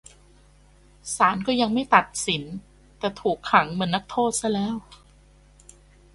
[1.15, 2.43] ศาลก็ยังไม่ตัดสิน
[2.99, 4.75] แต่ถูกขังเหมือนนักโทษซะแล้ว